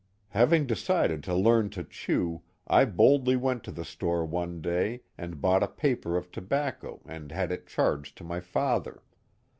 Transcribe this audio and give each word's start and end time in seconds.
Having 0.29 0.65
decided 0.65 1.21
to 1.25 1.35
learn 1.35 1.69
to 1.69 1.83
chew, 1.83 2.41
I 2.65 2.85
boldly 2.85 3.35
went 3.35 3.63
to 3.65 3.71
the 3.71 3.85
store 3.85 4.25
one 4.25 4.59
day 4.59 5.01
and 5.15 5.39
bought 5.39 5.61
a 5.61 5.67
paper 5.67 6.17
of 6.17 6.31
tobacco 6.31 7.01
and 7.05 7.31
had 7.31 7.51
it 7.51 7.67
charged 7.67 8.17
to 8.17 8.23
my 8.23 8.39
father. 8.39 9.03